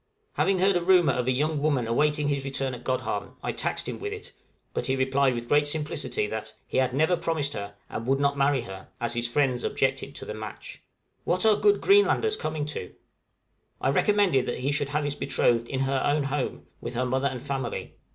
[0.33, 3.87] Having heard a rumor of a young woman awaiting his return at Godhavn, I taxed
[3.87, 4.31] him with it,
[4.73, 8.35] but he replied with great simplicity that "he had never promised her, and would not
[8.35, 10.81] marry her, as his friends objected to the match!"
[11.23, 12.95] What are the good Greenlanders coming to?
[13.79, 17.27] I recommended that he should have his betrothed in her own home, with her mother
[17.27, 17.93] and family.